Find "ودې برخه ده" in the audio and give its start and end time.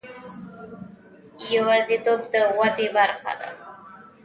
2.57-3.49